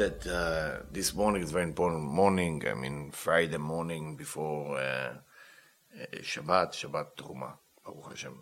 [0.00, 2.56] that uh, this morning is very important morning.
[2.72, 7.50] I mean, Friday morning before uh, uh Shabbat, Shabbat Truma,
[7.84, 8.36] Baruch Hashem.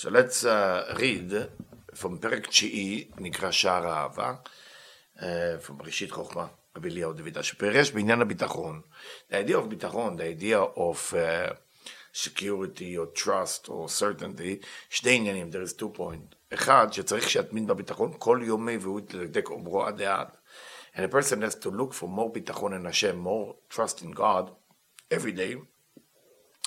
[0.00, 1.30] So let's uh, read
[1.92, 4.34] from פרק תשיעי, נקרא Shara האהבה,
[5.66, 6.46] from ראשית חוכמה,
[6.76, 7.42] רבי אליהו de Vidas.
[7.42, 8.80] שפירש בעניין הביטחון.
[9.30, 11.52] The idea of ביטחון, the idea of uh,
[12.12, 16.54] security or trust or certainty, שני עניינים, there is two points.
[16.54, 20.28] אחד, שצריך שיתמין בביטחון כל יומי והוא יתלדק אומרו עד העד.
[20.94, 24.50] And a person has to look for more ביטחון in Hashem, more trust in God
[25.10, 25.56] every day,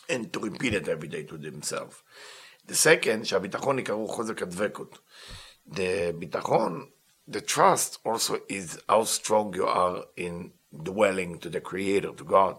[0.09, 2.03] and to repeat it every day to themselves.
[2.67, 4.99] The second, שהביטחון יקראו חוזק הדבקות.
[5.69, 6.89] The ביטחון,
[7.27, 10.51] the trust also is how strong you are in
[10.83, 12.55] dwelling to the Creator, to God.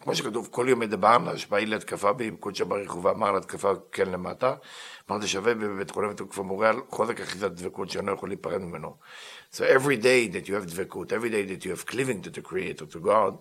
[0.00, 4.54] כמו שכתוב, כל יום מדברנה, שבאי להתקפה בי, עם קודשא בריך ואמר להתקפה כן למטה,
[5.10, 8.96] אמרתי שווה בבית חולים ותוקפה מורה על חוזק אחיזת דבקות שאינו יכול להיפרד ממנו.
[9.51, 12.41] So every day that you have דבקות, every day that you have cleaving to the
[12.41, 13.39] Creator, to God,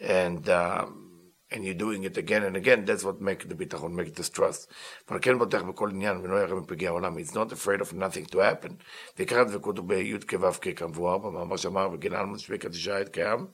[0.00, 1.10] and, um,
[1.50, 4.68] and you're doing it again and again, that's what make the ביטחון, make this trust.
[5.08, 7.18] אבל כן בוטח בכל עניין ולא ירא מפגעי העולם.
[7.18, 8.72] It's not afraid of nothing to happen.
[9.16, 13.46] ועיקר הדבקות הוא בי' כו' כמבואר במאמר שאמר, וגנן מספיק התשעה את קיים.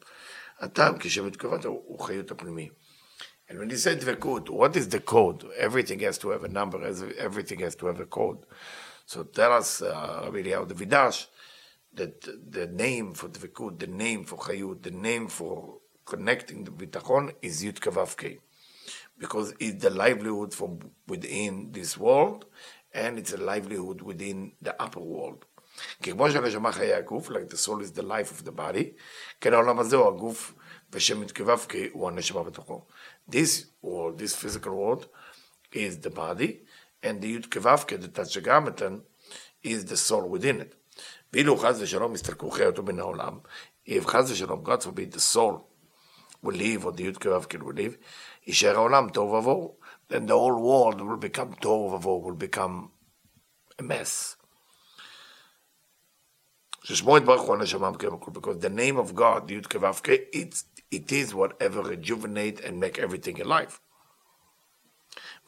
[0.61, 2.69] הטעם כשבט כבוד הוא חיות הפנימי.
[3.49, 5.45] And when you say דבקות, what is the code?
[5.57, 6.79] Everything has to have a number,
[7.19, 8.45] everything has to have a code.
[9.07, 11.29] So tell us, uh, Rabbi Eliyahu Davidash, that
[11.94, 12.14] the,
[12.50, 17.64] the name for דבקות, the name for חיות, the name for connecting the ביטחון is
[17.64, 18.40] yud ו"ק.
[19.18, 22.46] Because it's the livelihood from within this world,
[22.94, 25.46] and it's a livelihood within the upper world.
[26.00, 28.96] like the soul is the life of the body,
[33.28, 35.08] This world, this physical world,
[35.72, 36.62] is the body,
[37.04, 39.04] and the yud ו"ק, the Tetragrammaton,
[39.64, 40.81] is the soul within it.
[41.33, 43.39] ואילו חס ושלום הסתלקו חיותו מן העולם,
[43.89, 45.67] if חס ושלום, God forbid, the soul
[46.43, 47.97] will leave, or the י' כו' will leave,
[48.47, 49.77] יישאר העולם תוהו ובוהו.
[50.09, 52.89] Then the whole world will become תוהו ובוהו, will become
[53.79, 54.37] a mess.
[56.85, 61.13] ששמו יתברך הוא הנשמה מקיים הכל, because the name of God, י' כו' it's, it
[61.13, 63.81] is whatever rejuvenate and make everything alive.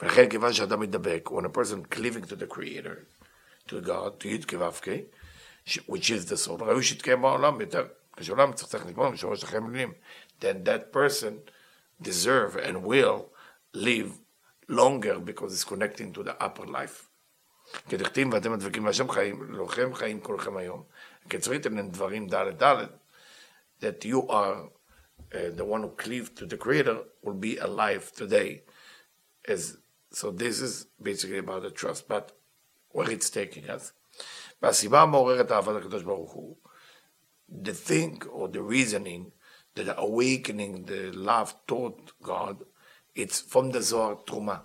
[0.00, 3.06] ולכן כיוון שאדם מתדבק, when a person cleaving to the creator,
[3.68, 4.70] to God, to י' כו'
[5.86, 7.86] which is the soul, ראוי שיתקיים בעולם יותר,
[8.16, 9.92] כשעולם צריך לגמור משורש החיים מילים,
[10.40, 11.50] then that person
[12.02, 13.30] deserve and will
[13.74, 14.18] live
[14.68, 17.08] longer because it's connecting to the upper life.
[17.88, 20.82] כדכתיב ואתם הדבקים והשם חיים, לכם חיים כולכם היום.
[21.30, 22.86] כצריתם הם דברים ד' ד',
[23.80, 24.70] that you are
[25.32, 28.62] uh, the one who cleave to the Creator will be alive today.
[29.46, 29.78] As,
[30.10, 32.32] so this is basically about the trust, but
[32.90, 33.92] where it's taking us.
[34.62, 36.56] והסיבה המעוררת אהבת הקדוש ברוך הוא,
[37.62, 39.30] the thing or the reasoning
[39.74, 42.64] that awakening the love toward God,
[43.14, 44.60] it's from the Zohar Truma,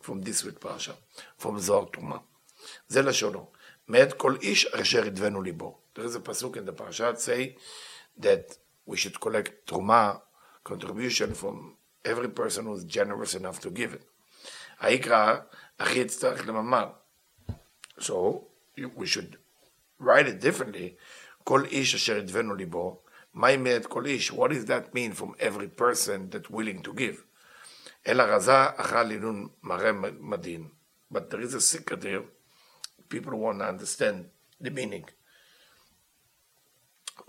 [0.00, 0.94] from this week Pasha,
[1.36, 2.18] from Zohar Truma.
[2.88, 3.46] זה לשונו.
[3.88, 5.78] מאת כל איש אשר ידבנו ליבו.
[5.94, 7.56] There is a pasuk in the parasha say
[8.18, 8.56] that
[8.86, 10.20] we should collect truma,
[10.64, 14.04] contribution from every person who is generous enough to give it.
[14.80, 15.36] היקרא,
[15.78, 16.90] אחי יצטרך לממר.
[18.00, 18.44] So,
[18.96, 19.36] we should
[19.98, 20.96] write it differently.
[21.44, 23.02] כל איש אשר ידבנו ליבו,
[23.34, 24.30] מהי מאת כל איש?
[24.30, 27.24] What does that mean from every person that willing to give?
[28.06, 30.68] אלא רזה אכל לינון מראה מדין.
[31.12, 32.24] But there is a secret here.
[33.08, 35.04] People want to understand the meaning.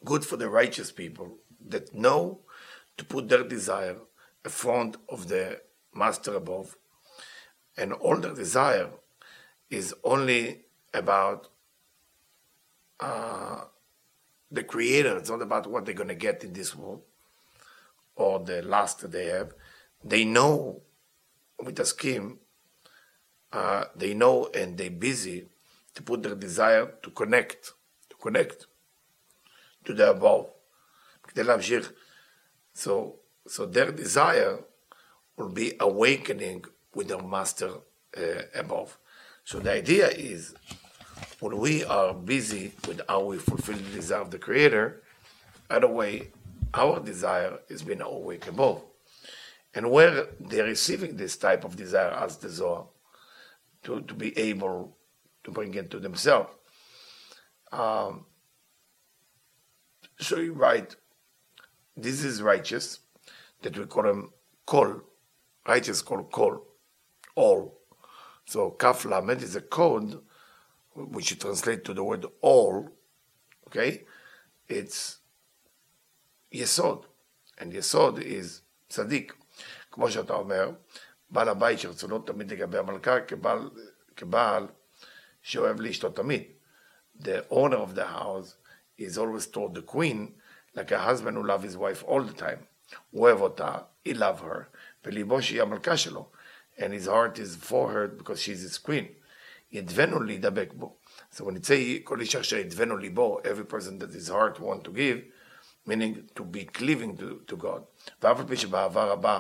[0.06, 1.38] Good for the righteous people
[1.68, 2.40] that know
[2.98, 3.98] to put their desire
[4.46, 5.62] in front of the
[5.94, 6.78] master above.
[7.78, 8.90] And all their desire
[9.70, 11.49] is only about
[13.01, 13.63] uh,
[14.51, 15.17] the creator.
[15.17, 17.03] It's not about what they're going to get in this world
[18.17, 19.55] or the last that they have.
[20.05, 20.83] They know
[21.63, 22.39] with a scheme,
[23.53, 25.47] uh, they know and they're busy
[25.95, 27.73] to put their desire to connect,
[28.11, 28.67] to connect
[29.85, 30.51] to the above.
[31.37, 31.89] Love Jih.
[32.75, 34.59] So, so their desire
[35.37, 36.65] will be awakening
[36.95, 37.71] with their master
[38.17, 38.99] uh, above.
[39.49, 40.55] So the idea is
[41.41, 45.03] when we are busy with how we fulfill the desire of the Creator,
[45.71, 46.33] either way,
[46.75, 48.83] our desire is being awake above.
[49.75, 52.89] And where they're receiving this type of desire as the Zohar,
[53.85, 54.95] to, to be able
[55.45, 56.51] to bring it to themselves.
[57.73, 58.27] Um,
[60.21, 60.95] so you write,
[61.97, 62.99] this is righteous,
[63.63, 64.31] that we call them
[64.67, 65.01] kol,
[65.67, 66.67] righteous called kol,
[67.35, 67.78] all.
[68.48, 70.22] So kaf lamed is a code
[70.96, 72.90] which you translate to the word all,
[73.68, 74.04] okay?
[74.68, 75.20] It's
[76.52, 77.06] יסוד,
[77.58, 79.34] and יסוד is צדיק.
[79.92, 80.72] כמו שאתה אומר,
[81.30, 83.70] בעל הבית שרצונו תמיד לגבי המלכה כבעל,
[84.16, 84.68] כבעל
[85.42, 86.44] שאוהב לאשתו תמיד.
[87.20, 88.56] The owner of the house
[88.98, 90.34] is always toward the queen
[90.76, 92.66] like a husband who love his wife all the time.
[93.12, 94.64] הוא אוהב אותה, he love her,
[95.06, 96.30] וליבו שהיא המלכה שלו.
[96.78, 99.08] And his heart is for her because she's his queen.
[99.72, 100.96] ידבנו להידבק בו.
[101.32, 104.84] So when it say כל אישה אשר ידבנו ליבו, every person that his heart want
[104.84, 105.20] to give,
[105.86, 107.82] meaning to be cleaving to, to God.
[108.22, 109.40] ואף על פי שבעבר הבא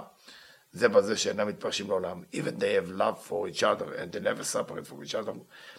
[0.71, 2.23] זה בזה שאינם מתפרשים לעולם.
[2.33, 5.33] Even they have love for each other and they never separate from each other.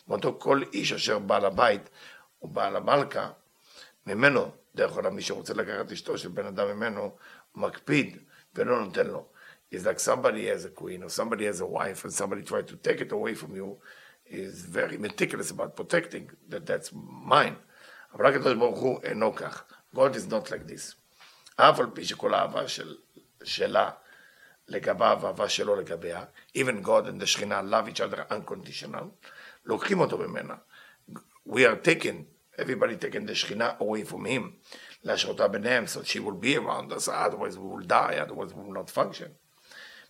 [0.09, 1.91] מאותו כל איש אשר בעל הבית
[2.38, 3.31] הוא בעל המלכה,
[4.06, 8.19] ממנו, דרך עולם מי שרוצה לקחת אשתו של בן אדם ממנו, הוא מקפיד
[8.55, 9.26] ולא נותן לו.
[9.71, 12.76] It's like somebody has a queen or somebody has a wife and somebody try to
[12.76, 13.79] take it away from you
[14.26, 16.91] is very meticulous about protecting that that's
[17.32, 17.56] mine.
[18.15, 19.65] אבל רק הקדוש ברוך הוא אינו כך.
[19.94, 20.94] God is not like this.
[21.56, 22.97] אף על פי שכל האהבה של,
[23.44, 23.91] שלה
[24.69, 26.25] לגביו, אהבה שלו לגביה,
[26.56, 29.05] even God and the שכינה love each other unconditional,
[29.65, 30.55] לוקחים אותו ממנה.
[31.47, 32.25] We are taken,
[32.59, 34.53] everybody taken the שכינה away from him,
[35.05, 38.82] להשאותה ביניהם, so she will be around us, otherwise we will die, otherwise we will
[38.82, 39.29] not function.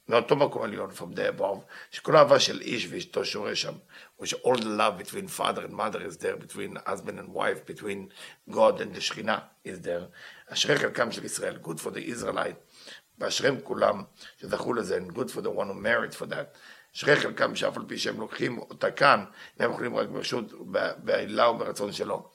[0.09, 1.59] מאותו מקום עליון, from the above,
[1.91, 3.73] שכל אהבה של איש ואשתו שורה שם,
[4.21, 8.09] which all the love between father and mother is there, between husband and wife, between
[8.51, 10.05] God and the שכינה is there.
[10.49, 14.03] אשרי חלקם של ישראל, good for the Israelite, ואשריהם כולם
[14.41, 16.59] שזכו לזה, and good for the one who merit for that.
[16.97, 19.25] אשרי חלקם שאף על פי שהם לוקחים אותה כאן,
[19.59, 20.53] הם יכולים רק ברשות,
[20.99, 22.31] בעילה וברצון שלו.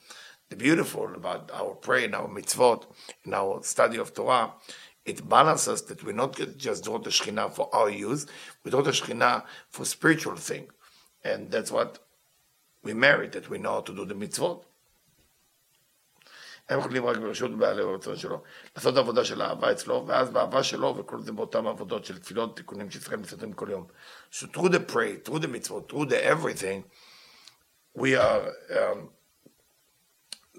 [0.52, 2.88] The beautiful about our prayer and our mitzvot,
[3.26, 4.48] in our study of Torah,
[5.06, 8.26] it balances that we not just draw the Shekhinah for our use,
[8.64, 10.68] we draw the Shekhinah for spiritual thing.
[11.24, 12.00] And that's what
[12.84, 14.66] we merit, that we know how to do the mitzvot.
[16.70, 18.42] הם יכולים רק ברשות בעלי הרצון שלו,
[18.76, 22.92] לעשות עבודה של אהבה אצלו, ואז באהבה שלו, וכל זה באותן עבודות של תפילות, תיקונים
[22.92, 23.88] שישראל מסתתרים כל יום.
[24.32, 26.84] So through the pray, through the mitzvot, through the everything,
[27.96, 29.10] we are um,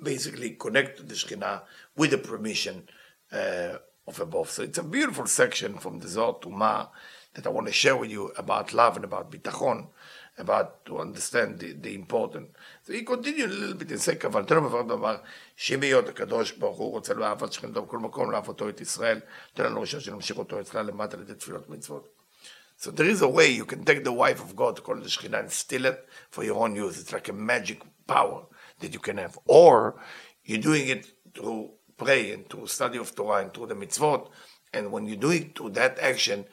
[0.02, 1.62] basically connected to the Shekhinah
[1.96, 2.88] with the permission
[3.32, 3.76] uh,
[4.07, 4.49] of above.
[4.49, 6.89] So it's a beautiful section from the Zohar Truma
[7.33, 9.87] that I want to share with you about love and about bitachon,
[10.37, 12.49] about to understand the, the important.
[12.83, 15.17] So he continued a little bit and say, אבל תן לנו בבת דבר,
[15.55, 19.19] שאם בהיות הקדוש ברוך הוא רוצה לאהבת שכנתו בכל מקום, לאהב אותו את ישראל,
[19.53, 22.07] תן לנו ראשון שנמשיך אותו אצלה למטה על ידי תפילות מצוות.
[22.77, 25.39] So there is a way you can take the wife of God, call the Shekhinah,
[25.39, 26.99] and steal it for your own use.
[26.99, 28.43] It's like a magic power
[28.81, 29.39] that you can have.
[29.47, 29.95] Or
[30.43, 34.28] you're doing it through pray and through study of Torah and through the mitzvot.
[34.72, 36.46] And when you do it through that action,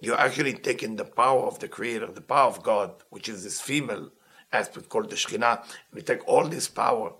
[0.00, 3.60] you're actually taking the power of the Creator, the power of God, which is this
[3.60, 4.10] female
[4.52, 5.64] aspect called the Shekhinah.
[5.92, 7.12] We take all this power,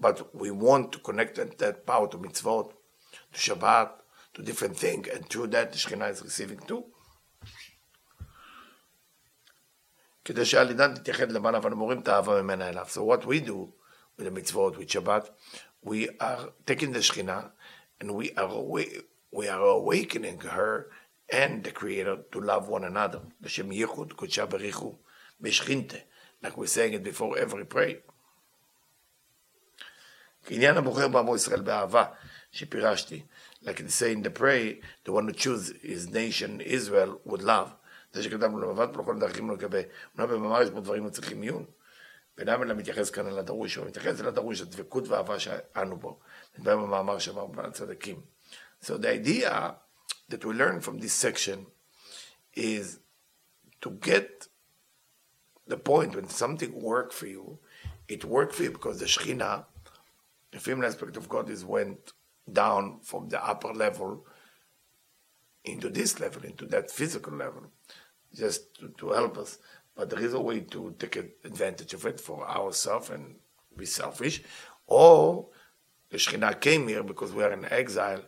[0.00, 2.72] but we want to connect that power to mitzvot,
[3.32, 3.90] to Shabbat,
[4.34, 6.84] to different things, and through that the Shekhinah is receiving too.
[10.24, 12.86] כדי שעל ידן תתייחד למעלה ונמורים את האהבה ממנה אליו.
[12.88, 13.72] So what we do
[14.18, 15.30] with the mitzvot, with Shabbat,
[15.82, 17.50] we are taking the Shekhinah
[18.00, 18.62] and we are,
[19.32, 20.88] we are awakening her
[21.30, 23.20] and the Creator to love one another.
[23.42, 24.96] L'shem yichud kudsha berichu
[25.42, 26.02] b'shchinte,
[26.42, 27.98] like we're saying it before every prayer.
[30.46, 32.04] כעניין הבוחר בעמו ישראל באהבה,
[32.52, 33.22] שפירשתי,
[33.62, 34.74] like they say in the prayer,
[35.04, 37.70] the one who choose his nation, Israel, with love.
[38.12, 39.80] זה שכתבנו לבבת בלכל דרכים לא לקבל.
[40.18, 41.64] אומנם במאמר יש בו דברים מצריכים עיון.
[42.38, 46.20] ואינם אלא מתייחס כאן אל הדרוש, הוא מתייחס אל הדרוש, הדבקות ואהבה שאנו בו.
[46.58, 48.20] נדבר במאמר שאמר בעל הצדיקים.
[48.82, 49.74] So the idea
[50.28, 51.66] that we learn from this section
[52.54, 52.98] is
[53.80, 54.48] to get
[55.66, 57.58] the point when something work for you,
[58.08, 59.64] it worked for you because the Shekhinah,
[60.52, 62.12] the female aspect of God, is went
[62.50, 64.24] down from the upper level
[65.64, 67.64] into this level, into that physical level,
[68.32, 69.58] just to, to help us.
[69.95, 73.35] But there is a way to take advantage of it for ourselves and
[73.75, 74.41] be selfish.
[74.87, 75.47] Or
[76.09, 78.21] the Shekhinah came here because we are in exile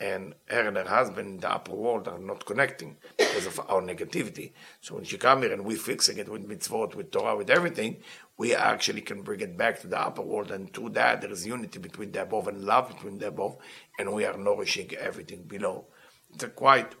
[0.00, 3.82] and her and her husband in the upper world are not connecting because of our
[3.82, 4.52] negativity.
[4.80, 7.98] So when she come here and we're fixing it with mitzvot, with Torah, with everything,
[8.38, 11.46] we actually can bring it back to the upper world, and through that there is
[11.46, 13.58] unity between the above and love between the above,
[13.98, 15.84] and we are nourishing everything below.
[16.32, 16.94] It's a quite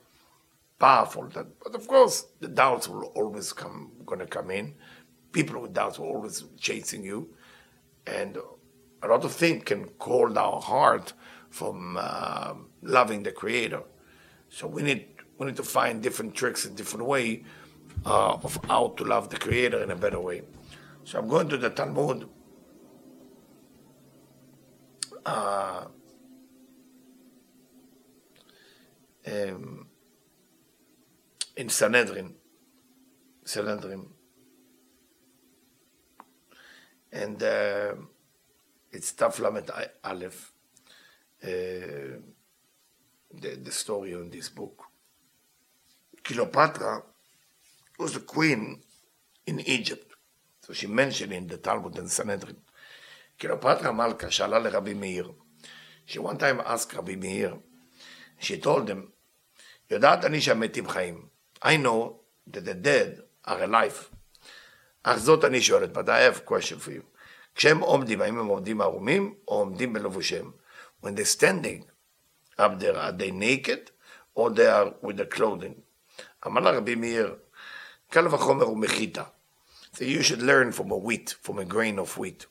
[0.80, 1.28] powerful.
[1.32, 4.74] But of course, the doubts will always come, to come in.
[5.30, 7.32] People with doubts will always chasing you,
[8.04, 8.36] and
[9.02, 11.12] a lot of things can cold our heart
[11.50, 13.82] from uh, loving the Creator.
[14.48, 15.06] So we need
[15.38, 17.44] we need to find different tricks and different way
[18.04, 20.42] uh, of how to love the Creator in a better way.
[21.04, 22.28] So I'm going to the Talmud.
[25.24, 25.84] Uh,
[29.26, 29.89] um,
[31.60, 32.34] in Sanhedrin.
[33.44, 34.06] Sanhedrin.
[37.12, 37.92] And uh,
[38.90, 39.70] it's Taf Lamed
[40.02, 40.52] Aleph,
[41.44, 41.48] uh,
[43.42, 44.84] the, the story in this book.
[46.24, 47.02] Cleopatra
[47.98, 48.80] was the queen
[49.46, 50.14] in Egypt.
[50.62, 52.56] So she mentioned in the Talmud and Sanhedrin.
[53.38, 55.26] Cleopatra Malka שאלה Rabbi Meir.
[56.06, 57.52] She one time asked Rabbi Meir,
[58.38, 59.12] she told him,
[59.90, 61.30] יודעת אני שהמתים חיים.
[61.61, 64.15] I know that the dead are alive.
[65.03, 67.03] אך זאת אני שואלת, but I have a question for you.
[67.55, 70.51] כשהם עומדים, האם הם עומדים ערומים או עומדים בלבושיהם?
[71.03, 71.83] When they're standing
[72.59, 73.91] up there, are they naked
[74.35, 75.81] or they are with the clothing?
[76.47, 77.35] אמר לה רבי מאיר,
[78.09, 79.23] קל וחומר הוא מחיטה.
[79.93, 82.45] So you should learn from a wheat, from a grain of wheat.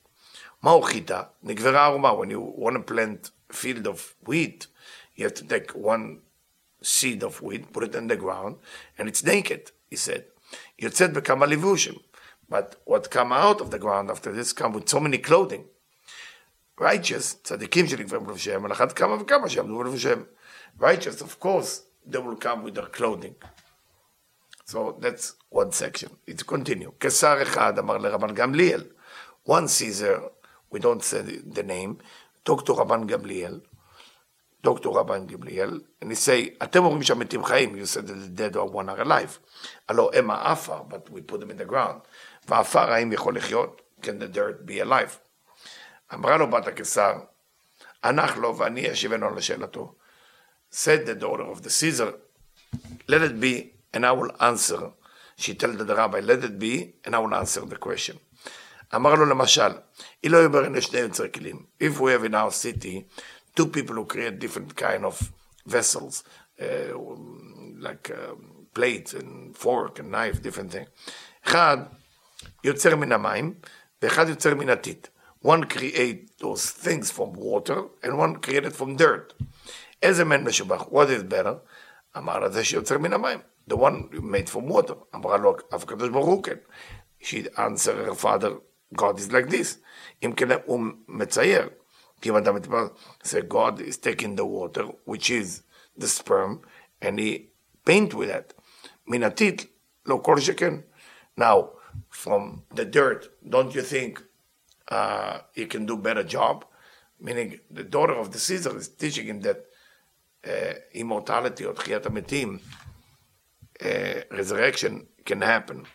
[0.63, 1.23] מהו חיטה?
[1.43, 2.11] נגברה ערומה.
[2.11, 4.67] When you want to plant a field of wheat,
[5.15, 6.19] you have to take one
[6.81, 8.57] seed of wheat, put it in the ground,
[8.97, 10.23] and it's naked, he said.
[10.79, 11.95] יוצאת בכמה לבושים.
[12.49, 15.65] But what come out of the ground after this come with so many clothing.
[16.79, 20.23] righteous, צדיקים שנקראים בלבושיהם, על אחת כמה וכמה שיעמדו בלבושיהם.
[20.79, 23.35] righteous, of course, they will come with their clothing.
[24.65, 26.09] So that's one section.
[26.27, 26.91] It's continue.
[26.99, 28.83] קיסר אחד אמר לרבן גמליאל.
[29.47, 30.19] One Caesar,
[30.71, 31.97] we don't say the name,
[32.43, 33.59] talk to רבן גמליאל.
[34.63, 38.55] דוקטור רבן גמליאל, and he say, אתם אומרים שהמתים חיים, you said that the dead
[38.55, 39.39] are one are alive.
[39.89, 42.07] הלא הם האפר, but we put them in the ground.
[42.47, 43.81] ועפר האם יכול לחיות?
[44.01, 45.17] Can the dirt be alive?
[46.13, 47.13] אמרה לו בת הקיסר,
[48.03, 49.95] הנח לו ואני אשיבנו לשאלתו.
[50.71, 52.13] said the daughter of the Caesar,
[53.07, 54.91] let it be and I will answer.
[55.37, 58.17] She told the rabbi, let it be and I will answer the question.
[58.95, 59.71] אמר לו למשל,
[60.23, 61.65] אילו היו ברנה שני יוצרי כלים.
[61.83, 63.07] If we have in our city
[63.55, 65.31] two people who create different kind of
[65.65, 66.23] vessels,
[66.61, 66.65] uh,
[67.79, 68.35] like uh,
[68.73, 70.85] plate and fork and knife, different thing.
[71.45, 71.77] אחד
[72.63, 73.53] יוצר מן המים,
[74.01, 75.07] ואחד יוצר מן הטיט.
[75.45, 79.33] One create those things from water, and one created from dirt.
[80.01, 80.81] איזה מן משובח?
[80.81, 81.55] What is better?
[82.17, 83.39] אמר לה זה שיוצר מן המים.
[83.69, 84.93] The one made from water.
[85.15, 86.55] אמרה לו, אף הקדוש ברוך הוא כן.
[87.21, 88.49] She answered her father,
[88.95, 89.77] God is like this.
[90.23, 91.69] אם כן הוא מצייר.
[93.22, 95.62] say God is taking the water, which is
[95.96, 96.62] the sperm,
[97.00, 97.50] and he
[97.84, 98.54] paint with that.
[99.08, 99.68] Minatit
[100.06, 100.84] lo chicken.
[101.36, 101.70] Now,
[102.08, 104.22] from the dirt, don't you think
[104.88, 106.64] uh, he can do better job?
[107.20, 109.66] Meaning, the daughter of the Caesar is teaching him that
[110.46, 112.60] uh, immortality or tchiyat
[113.82, 115.86] uh, resurrection can happen.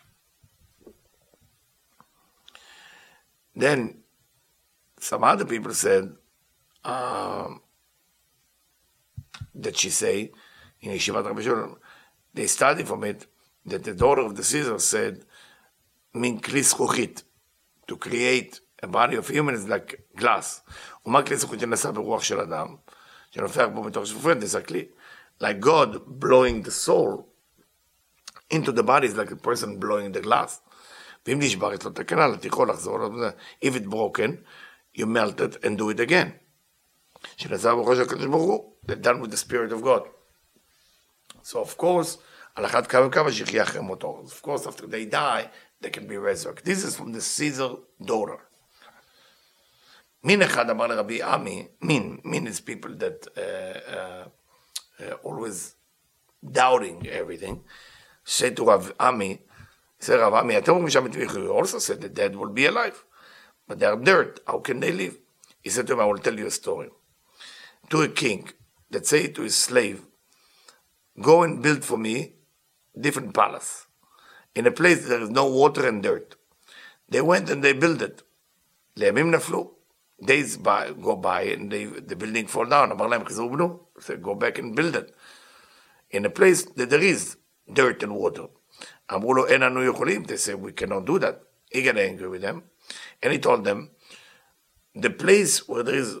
[3.54, 4.02] Then
[4.99, 6.13] some other people said
[6.85, 7.61] um,
[9.55, 10.31] that she say
[10.81, 11.75] in Yeshivat Rabbi Shulman,
[12.33, 13.25] they study from it
[13.65, 15.25] that the daughter of the Caesar said
[16.13, 17.23] min כלי זכוכית,
[17.87, 20.61] to create a body of human is like glass.
[21.05, 22.75] ומה כלי זכוכית שנעשה ברוח של אדם,
[23.31, 24.85] שנופח בו מתוך שפופרת, זה הכלי.
[25.41, 27.25] Like God blowing the soul
[28.49, 30.61] into the body is like a person blowing the glass.
[31.27, 32.97] ואם נשבר אצלו תקנה, לתיכו לחזור,
[33.65, 34.43] if it broken,
[34.95, 36.31] you melt it and do it again.
[37.37, 40.07] שנעשה ברוח של הקדוש ברוך הוא, they're done with the spirit of God.
[41.43, 42.17] So of course,
[42.55, 44.23] על אחת כמה וכמה שיחיה אחרי מותו.
[44.25, 45.49] Of course, after they die,
[45.81, 46.65] they can be resurrected.
[46.65, 48.37] This is from the Caesar daughter.
[50.23, 54.25] מין אחד אמר לרבי עמי, מין, מין is people that uh, uh,
[54.99, 55.75] uh, always
[56.51, 57.63] doubting everything,
[58.23, 59.39] say to Rav Ami,
[59.99, 63.03] say Rav Ami, אתם אומרים שהמתים you also said the dead will be alive,
[63.67, 65.17] but they are dirt, how can they live?
[65.61, 66.89] He said to him, I will tell you a story.
[67.89, 68.49] To a king
[68.89, 70.05] that say to his slave,
[71.21, 72.33] go and build for me
[72.99, 73.85] different palace
[74.55, 76.35] in a place there is no water and dirt.
[77.09, 78.23] They went and they built it.
[78.97, 79.71] לימים נפלו.
[80.23, 82.91] Days by, go by and they, the building fall down.
[82.91, 83.79] אמר להם, חזרו בנו.
[83.99, 85.15] So go back and build it.
[86.11, 87.37] In a place that there is
[87.71, 88.47] dirt and water.
[89.11, 90.23] אמרו לו, אין אנו יכולים.
[90.23, 91.43] They said, we cannot do that.
[91.71, 92.63] He got angry with them.
[93.22, 93.90] And he told them,
[94.94, 96.16] the place where there is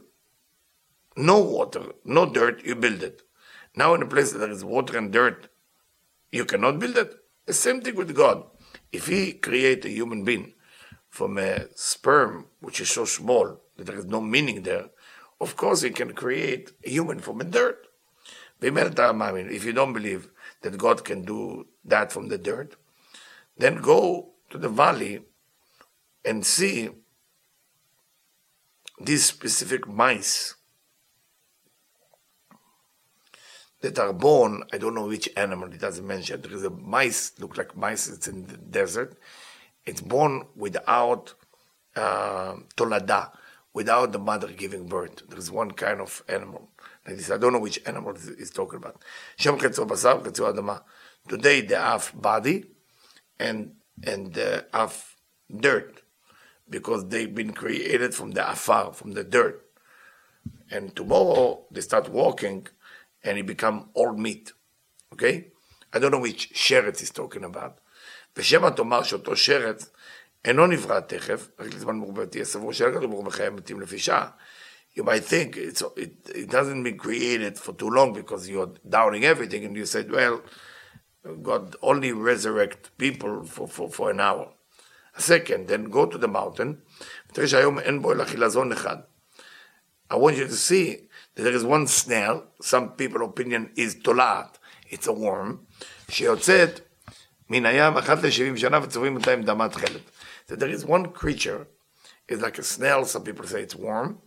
[1.16, 3.22] no water, no dirt, you build it.
[3.74, 5.48] Now in a place that there is water and dirt,
[6.30, 7.14] you cannot build it.
[7.46, 8.44] The same thing with God.
[8.92, 10.54] If He create a human being
[11.08, 14.90] from a sperm, which is so small that there is no meaning there,
[15.40, 17.86] of course He can create a human from a dirt.
[18.60, 20.28] If you don't believe
[20.62, 22.76] that God can do that from the dirt,
[23.56, 25.22] then go to the valley
[26.26, 26.90] and see
[29.00, 30.56] these specific mice
[33.80, 36.40] that are born, I don't know which animal, it doesn't mention.
[36.40, 39.16] There is a mice, look like mice, it's in the desert.
[39.84, 41.34] It's born without
[41.94, 43.30] uh, tolada,
[43.72, 45.22] without the mother giving birth.
[45.28, 46.70] There is one kind of animal.
[47.06, 49.00] I don't know which animal he's talking about.
[51.28, 52.64] Today they have body
[53.38, 55.14] and and uh, have
[55.60, 56.02] dirt
[56.69, 59.65] because they've been created from the afar, from the dirt.
[60.69, 62.67] And tomorrow they start walking
[63.23, 64.53] and it become all meat.
[65.13, 65.47] Okay?
[65.93, 67.77] I don't know which שרץ he's talking about.
[68.37, 69.89] ושמא תאמר שאותו שרץ
[70.45, 74.29] אינו נברא תכף, רק לזמן מרובה תהיה סבור שאין כתוב ברוך בחיי המתים לפי שעה.
[74.95, 79.23] You might think it's, it, it doesn't be created for too long because you're doubting
[79.23, 80.41] everything and you said, well,
[81.41, 84.51] God only resurrect people for, for, for an hour.
[85.15, 86.81] A second, then go to the mountain.
[90.11, 94.55] I want you to see that there is one snail, some people opinion is tolat,
[94.89, 95.65] it's a worm,
[96.09, 96.79] שיוצאת
[97.49, 100.01] מן הים אחת ל-70 שנה וצוברים אותה עם דמת חלד.
[100.47, 101.67] So there is one creature,
[102.27, 104.19] it's like a snail, some people say it's worm,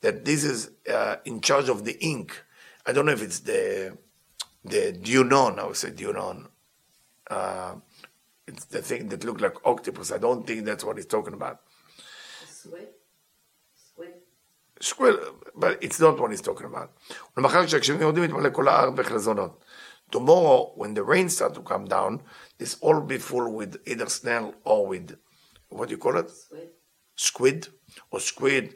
[0.00, 2.42] that this is uh, in charge of the ink.
[2.86, 3.96] I don't know if it's the
[4.64, 6.48] the dunon, I would say dunon.
[7.30, 7.74] Uh,
[8.47, 10.11] it's the thing that looked like octopus.
[10.11, 11.61] I don't think that's what he's talking about.
[12.47, 12.89] Squid?
[13.75, 14.13] Squid?
[14.79, 15.19] Squid,
[15.55, 16.91] but it's not what he's talking about.
[20.11, 22.21] Tomorrow, when the rain starts to come down,
[22.57, 25.17] this all be full with either snail or with,
[25.69, 26.29] what do you call it?
[26.29, 26.69] Squid.
[27.15, 27.67] Squid,
[28.11, 28.75] or squid,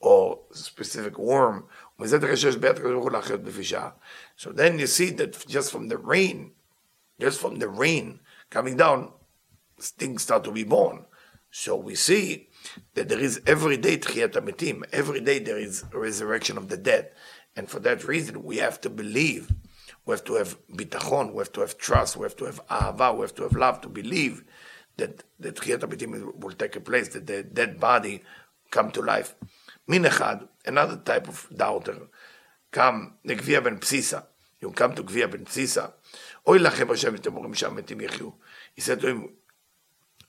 [0.00, 1.66] or specific worm.
[1.98, 2.06] So
[4.52, 6.52] then you see that just from the rain,
[7.20, 9.11] just from the rain coming down,
[9.79, 11.05] things start to be born.
[11.51, 12.49] So we see
[12.95, 16.77] that there is every day Tchiyat Ametim, every day there is a resurrection of the
[16.77, 17.11] dead.
[17.55, 19.49] And for that reason, we have to believe,
[20.05, 23.15] we have to have bitachon, we have to have trust, we have to have ahava,
[23.15, 24.43] we have to have love to believe
[24.97, 28.21] that the Tchiyat Ametim will take place, that the dead body
[28.71, 29.35] come to life.
[29.87, 32.07] Min echad, another type of doubter,
[32.71, 34.25] come לגביע ben Psisa.
[34.61, 35.91] You come to גביע ben Psisa.
[36.47, 38.29] אוי לכם השם אתם אומרים שהמתים יחיו.
[38.73, 39.29] He said to him,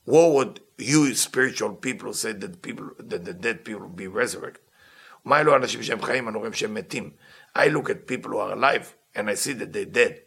[0.05, 4.07] what would you spiritual people who said that people that the dead people will be
[4.07, 4.63] resurrected?
[5.25, 7.11] מה אלו האנשים שהם חיים, אני רואים שהם מתים.
[7.57, 10.21] I look at people who are alive and I see that they're dead.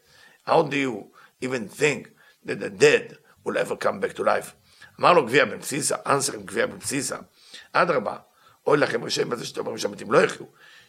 [0.46, 2.12] How do you even think
[2.46, 4.56] that the dead will ever come back to life?
[5.00, 7.18] אמר לו גביע בן בסיסה, answer גביע בן בסיסה,
[7.74, 8.18] אדרבה,
[8.68, 10.46] אוי לכם השם בזה שאתם אומרים שהמתים לא יחיו.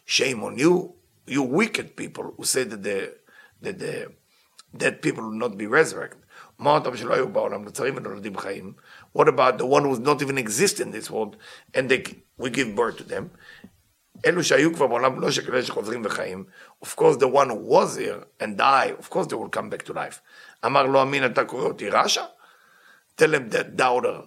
[0.06, 0.94] Shame on you,
[1.28, 3.14] you wicked people who say that the,
[3.62, 4.12] that the
[4.76, 6.20] dead people will not be resurrected.
[6.62, 6.86] What
[9.28, 11.36] about the one who does not even exist in this world,
[11.72, 12.04] and they,
[12.36, 13.30] we give birth to them?
[14.22, 14.34] Of
[16.96, 19.94] course, the one who was here and died, of course they will come back to
[19.94, 20.20] life.
[23.16, 24.24] Tell him that doubter,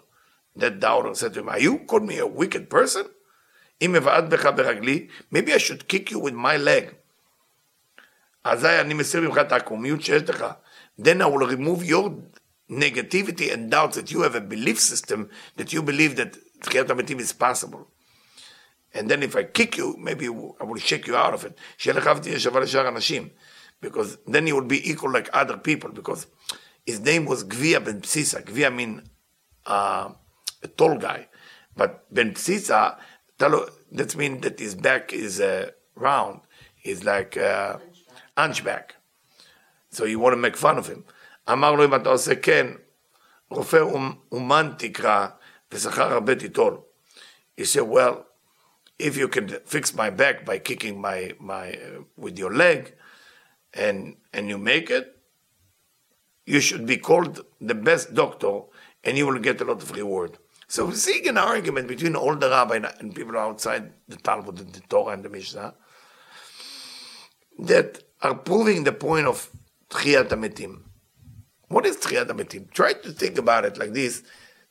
[0.56, 3.06] that doubter said to him, Are you called me a wicked person?
[3.80, 6.96] maybe I should kick you with my leg.
[8.44, 10.46] אזי אני מסיר ממך את העקומיות שיש לך.
[10.99, 12.17] Then I will remove your
[12.69, 17.21] negativity and doubt that you have a belief system that you believe that Tchiyat Amitim
[17.21, 17.89] is possible.
[18.93, 21.57] And then if I kick you, maybe I will shake you out of it.
[23.81, 25.91] Because then you will be equal like other people.
[25.91, 26.27] Because
[26.85, 28.43] his name was Gvia Ben Psisa.
[28.43, 29.03] Gvia mean
[29.67, 30.11] uh,
[30.63, 31.29] a tall guy.
[31.77, 32.99] But Ben Psisa,
[33.39, 36.41] that means that his back is uh, round.
[36.75, 37.77] He's like uh,
[38.37, 38.97] hunchback.
[39.90, 41.04] So you want to make fun of him.
[41.50, 42.68] אמר לו, אם אתה עושה כן,
[43.50, 43.78] רופא
[44.32, 45.28] אומן תקרא,
[45.72, 46.78] ושכר הרבה תיטול.
[47.58, 48.26] He said, well,
[48.98, 52.96] if you can fix my back by kicking my, my, uh, with your leg,
[53.74, 55.18] and, and you make it,
[56.46, 58.62] you should be called the best doctor,
[59.04, 60.38] and you will get a lot of reward.
[60.68, 64.74] So we're seeing an argument between all the rabbi and people outside the Talmud and
[64.74, 65.76] the Torah and the Mishnah
[67.60, 69.50] that are proving the point of
[69.91, 70.83] Tchiyat HaMetim.
[71.69, 72.71] What is Tchiyat HaMetim?
[72.73, 74.23] Try to think about it like this,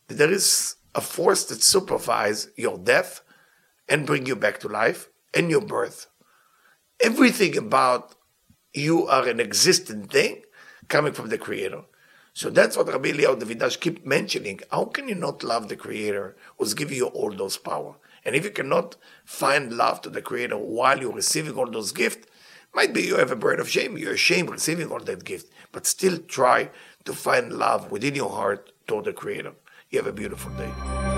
[0.08, 3.22] there is a force that supervises your death
[3.90, 6.08] and bring you back to life and your birth.
[7.02, 8.16] Everything about
[8.74, 10.44] you are an existent thing
[10.88, 11.84] coming from the Creator.
[12.34, 14.60] So that's what Rabbi Eliyahu de Vidas keep mentioning.
[14.72, 17.96] How can you not love the Creator who's giving you all those power?
[18.24, 22.28] And if you cannot find love to the Creator while you're receiving all those gifts,
[22.78, 23.98] might be you have a burden of shame.
[23.98, 26.70] You're ashamed receiving all that gift, but still try
[27.06, 29.54] to find love within your heart toward the Creator.
[29.90, 31.17] You have a beautiful day.